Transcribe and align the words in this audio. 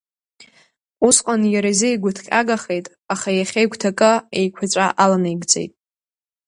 Усҟан 1.07 1.41
иара 1.53 1.69
изы 1.73 1.87
игәыҭҟьагахеит, 1.93 2.85
аха 3.13 3.29
иахьа 3.33 3.63
игәҭакы 3.65 4.11
еиқәаҵәа 4.37 4.85
аланаигӡеит. 5.03 5.73